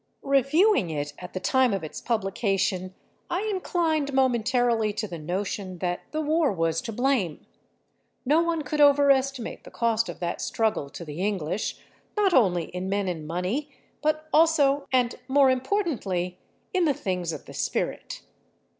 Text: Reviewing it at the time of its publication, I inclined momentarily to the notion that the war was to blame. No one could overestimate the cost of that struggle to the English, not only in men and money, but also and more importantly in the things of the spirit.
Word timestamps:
Reviewing 0.23 0.89
it 0.89 1.13
at 1.19 1.33
the 1.33 1.39
time 1.39 1.75
of 1.75 1.83
its 1.83 2.01
publication, 2.01 2.95
I 3.29 3.43
inclined 3.43 4.13
momentarily 4.13 4.93
to 4.93 5.07
the 5.07 5.19
notion 5.19 5.77
that 5.77 6.01
the 6.09 6.21
war 6.21 6.51
was 6.51 6.81
to 6.81 6.91
blame. 6.91 7.45
No 8.25 8.41
one 8.41 8.63
could 8.63 8.81
overestimate 8.81 9.63
the 9.63 9.69
cost 9.69 10.09
of 10.09 10.19
that 10.19 10.41
struggle 10.41 10.89
to 10.89 11.05
the 11.05 11.21
English, 11.23 11.75
not 12.17 12.33
only 12.33 12.63
in 12.69 12.89
men 12.89 13.07
and 13.07 13.27
money, 13.27 13.69
but 14.01 14.27
also 14.33 14.87
and 14.91 15.17
more 15.27 15.51
importantly 15.51 16.39
in 16.73 16.85
the 16.85 16.95
things 16.95 17.31
of 17.31 17.45
the 17.45 17.53
spirit. 17.53 18.23